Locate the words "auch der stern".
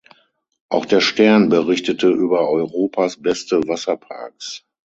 0.69-1.49